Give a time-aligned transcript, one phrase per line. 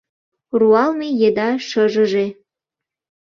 [0.59, 2.25] Руалме еда шыжыже!